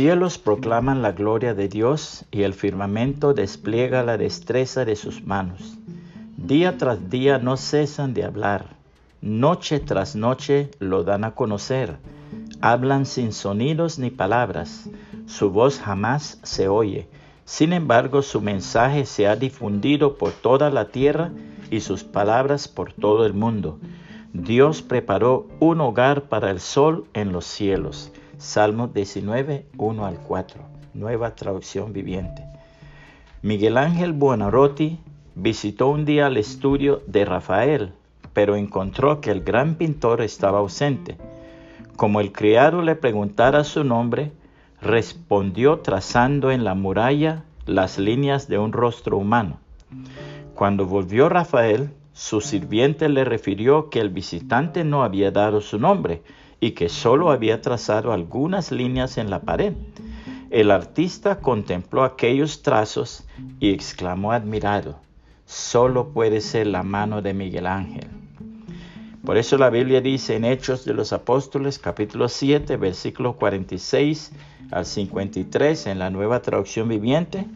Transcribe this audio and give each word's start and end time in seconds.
cielos 0.00 0.38
proclaman 0.38 1.02
la 1.02 1.12
gloria 1.12 1.52
de 1.52 1.68
Dios 1.68 2.24
y 2.30 2.44
el 2.44 2.54
firmamento 2.54 3.34
despliega 3.34 4.02
la 4.02 4.16
destreza 4.16 4.86
de 4.86 4.96
sus 4.96 5.26
manos. 5.26 5.76
Día 6.38 6.78
tras 6.78 7.10
día 7.10 7.36
no 7.36 7.58
cesan 7.58 8.14
de 8.14 8.24
hablar, 8.24 8.76
noche 9.20 9.78
tras 9.78 10.16
noche 10.16 10.70
lo 10.78 11.04
dan 11.04 11.24
a 11.24 11.34
conocer. 11.34 11.98
Hablan 12.62 13.04
sin 13.04 13.34
sonidos 13.34 13.98
ni 13.98 14.10
palabras, 14.10 14.88
su 15.26 15.50
voz 15.50 15.78
jamás 15.78 16.40
se 16.44 16.66
oye. 16.68 17.06
Sin 17.44 17.74
embargo, 17.74 18.22
su 18.22 18.40
mensaje 18.40 19.04
se 19.04 19.28
ha 19.28 19.36
difundido 19.36 20.16
por 20.16 20.32
toda 20.32 20.70
la 20.70 20.86
tierra 20.86 21.30
y 21.70 21.80
sus 21.80 22.04
palabras 22.04 22.68
por 22.68 22.94
todo 22.94 23.26
el 23.26 23.34
mundo. 23.34 23.78
Dios 24.32 24.80
preparó 24.80 25.46
un 25.60 25.82
hogar 25.82 26.22
para 26.22 26.50
el 26.50 26.60
sol 26.60 27.04
en 27.12 27.32
los 27.32 27.44
cielos. 27.44 28.10
Salmo 28.40 28.88
19, 28.88 29.66
1 29.76 30.06
al 30.06 30.18
4. 30.18 30.62
Nueva 30.94 31.34
traducción 31.34 31.92
viviente. 31.92 32.42
Miguel 33.42 33.76
Ángel 33.76 34.14
Buonarroti 34.14 34.98
visitó 35.34 35.88
un 35.88 36.06
día 36.06 36.28
el 36.28 36.38
estudio 36.38 37.02
de 37.06 37.26
Rafael, 37.26 37.92
pero 38.32 38.56
encontró 38.56 39.20
que 39.20 39.30
el 39.30 39.42
gran 39.42 39.74
pintor 39.74 40.22
estaba 40.22 40.60
ausente. 40.60 41.18
Como 41.96 42.22
el 42.22 42.32
criado 42.32 42.80
le 42.80 42.96
preguntara 42.96 43.62
su 43.62 43.84
nombre, 43.84 44.32
respondió 44.80 45.80
trazando 45.80 46.50
en 46.50 46.64
la 46.64 46.74
muralla 46.74 47.44
las 47.66 47.98
líneas 47.98 48.48
de 48.48 48.56
un 48.56 48.72
rostro 48.72 49.18
humano. 49.18 49.58
Cuando 50.54 50.86
volvió 50.86 51.28
Rafael, 51.28 51.90
su 52.14 52.40
sirviente 52.40 53.10
le 53.10 53.26
refirió 53.26 53.90
que 53.90 54.00
el 54.00 54.08
visitante 54.08 54.82
no 54.82 55.02
había 55.04 55.30
dado 55.30 55.60
su 55.60 55.78
nombre 55.78 56.22
y 56.60 56.72
que 56.72 56.88
solo 56.88 57.30
había 57.30 57.62
trazado 57.62 58.12
algunas 58.12 58.70
líneas 58.70 59.18
en 59.18 59.30
la 59.30 59.40
pared. 59.40 59.72
El 60.50 60.70
artista 60.70 61.40
contempló 61.40 62.04
aquellos 62.04 62.62
trazos 62.62 63.24
y 63.60 63.70
exclamó 63.70 64.32
admirado, 64.32 64.98
solo 65.46 66.08
puede 66.08 66.40
ser 66.40 66.66
la 66.66 66.82
mano 66.82 67.22
de 67.22 67.34
Miguel 67.34 67.66
Ángel. 67.66 68.08
Por 69.24 69.36
eso 69.36 69.58
la 69.58 69.70
Biblia 69.70 70.00
dice 70.00 70.36
en 70.36 70.44
Hechos 70.44 70.84
de 70.84 70.94
los 70.94 71.12
Apóstoles 71.12 71.78
capítulo 71.78 72.28
7 72.28 72.76
versículo 72.78 73.36
46 73.36 74.32
al 74.70 74.86
53 74.86 75.86
en 75.86 75.98
la 75.98 76.10
nueva 76.10 76.42
traducción 76.42 76.88
viviente, 76.88 77.46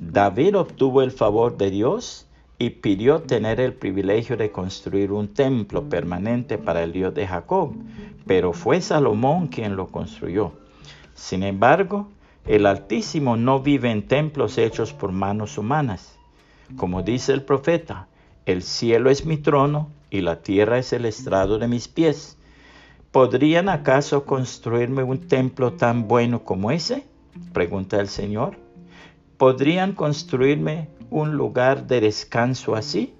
David 0.00 0.56
obtuvo 0.56 1.02
el 1.02 1.10
favor 1.10 1.56
de 1.56 1.70
Dios 1.70 2.26
y 2.62 2.70
pidió 2.70 3.22
tener 3.22 3.58
el 3.58 3.74
privilegio 3.74 4.36
de 4.36 4.52
construir 4.52 5.10
un 5.10 5.34
templo 5.34 5.88
permanente 5.88 6.58
para 6.58 6.84
el 6.84 6.92
Dios 6.92 7.12
de 7.12 7.26
Jacob, 7.26 7.74
pero 8.24 8.52
fue 8.52 8.80
Salomón 8.80 9.48
quien 9.48 9.74
lo 9.74 9.88
construyó. 9.88 10.52
Sin 11.12 11.42
embargo, 11.42 12.06
el 12.46 12.66
Altísimo 12.66 13.36
no 13.36 13.58
vive 13.58 13.90
en 13.90 14.06
templos 14.06 14.58
hechos 14.58 14.92
por 14.92 15.10
manos 15.10 15.58
humanas. 15.58 16.16
Como 16.76 17.02
dice 17.02 17.32
el 17.32 17.42
profeta, 17.42 18.06
el 18.46 18.62
cielo 18.62 19.10
es 19.10 19.26
mi 19.26 19.38
trono 19.38 19.88
y 20.08 20.20
la 20.20 20.40
tierra 20.40 20.78
es 20.78 20.92
el 20.92 21.04
estrado 21.04 21.58
de 21.58 21.66
mis 21.66 21.88
pies. 21.88 22.38
¿Podrían 23.10 23.70
acaso 23.70 24.24
construirme 24.24 25.02
un 25.02 25.26
templo 25.26 25.72
tan 25.72 26.06
bueno 26.06 26.44
como 26.44 26.70
ese? 26.70 27.02
pregunta 27.52 27.98
el 27.98 28.06
Señor. 28.06 28.56
¿Podrían 29.36 29.94
construirme 29.94 30.86
un 31.12 31.36
lugar 31.36 31.86
de 31.86 32.00
descanso 32.00 32.74
así? 32.74 33.14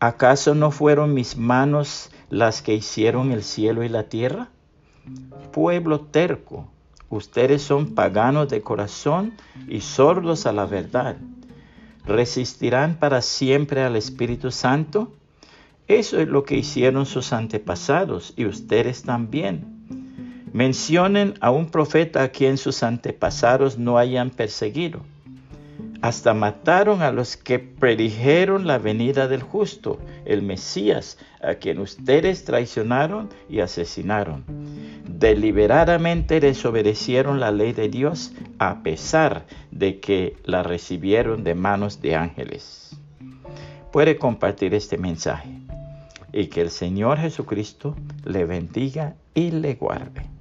¿Acaso 0.00 0.54
no 0.54 0.70
fueron 0.72 1.14
mis 1.14 1.36
manos 1.36 2.10
las 2.28 2.62
que 2.62 2.74
hicieron 2.74 3.30
el 3.30 3.44
cielo 3.44 3.84
y 3.84 3.88
la 3.88 4.08
tierra? 4.08 4.48
Pueblo 5.52 6.00
terco, 6.00 6.68
ustedes 7.08 7.62
son 7.62 7.94
paganos 7.94 8.48
de 8.48 8.60
corazón 8.60 9.34
y 9.68 9.80
sordos 9.80 10.46
a 10.46 10.52
la 10.52 10.66
verdad. 10.66 11.16
¿Resistirán 12.04 12.98
para 12.98 13.22
siempre 13.22 13.82
al 13.82 13.96
Espíritu 13.96 14.50
Santo? 14.50 15.12
Eso 15.86 16.18
es 16.18 16.26
lo 16.26 16.42
que 16.42 16.56
hicieron 16.56 17.06
sus 17.06 17.32
antepasados 17.32 18.34
y 18.36 18.46
ustedes 18.46 19.04
también. 19.04 19.76
Mencionen 20.52 21.34
a 21.40 21.52
un 21.52 21.70
profeta 21.70 22.24
a 22.24 22.28
quien 22.28 22.58
sus 22.58 22.82
antepasados 22.82 23.78
no 23.78 23.96
hayan 23.96 24.30
perseguido 24.30 25.02
hasta 26.02 26.34
mataron 26.34 27.02
a 27.02 27.12
los 27.12 27.36
que 27.36 27.58
predijeron 27.58 28.66
la 28.66 28.78
venida 28.78 29.28
del 29.28 29.42
justo, 29.42 29.98
el 30.24 30.42
Mesías, 30.42 31.18
a 31.42 31.54
quien 31.54 31.78
ustedes 31.78 32.44
traicionaron 32.44 33.30
y 33.48 33.60
asesinaron. 33.60 34.44
Deliberadamente 35.08 36.40
desobedecieron 36.40 37.40
la 37.40 37.50
ley 37.50 37.72
de 37.72 37.88
Dios 37.88 38.32
a 38.58 38.82
pesar 38.82 39.46
de 39.70 40.00
que 40.00 40.36
la 40.44 40.62
recibieron 40.62 41.44
de 41.44 41.54
manos 41.54 42.00
de 42.00 42.16
ángeles. 42.16 42.96
Puede 43.92 44.18
compartir 44.18 44.74
este 44.74 44.98
mensaje 44.98 45.48
y 46.32 46.48
que 46.48 46.60
el 46.60 46.70
Señor 46.70 47.18
Jesucristo 47.18 47.96
le 48.24 48.44
bendiga 48.44 49.14
y 49.34 49.50
le 49.52 49.74
guarde. 49.74 50.35